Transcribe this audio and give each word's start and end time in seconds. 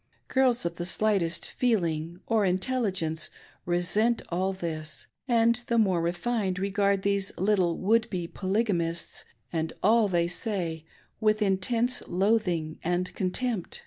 Girls 0.29 0.65
of 0.65 0.77
the 0.77 0.83
sHghtest 0.83 1.45
feeling 1.45 2.21
or 2.25 2.43
intelligence 2.43 3.29
resent 3.67 4.23
all 4.29 4.51
this 4.51 5.05
and 5.27 5.57
the 5.67 5.77
more 5.77 6.01
refined 6.01 6.57
regard 6.57 7.03
these 7.03 7.31
little 7.37 7.77
would 7.77 8.09
be 8.09 8.25
Polygamists, 8.27 9.25
and 9.53 9.73
all 9.83 10.07
they 10.07 10.25
say, 10.27 10.85
with 11.19 11.39
intense 11.39 12.01
loathing 12.07 12.79
and 12.83 13.13
contempt. 13.13 13.79